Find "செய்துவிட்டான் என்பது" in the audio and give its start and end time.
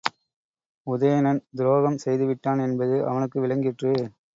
2.05-2.97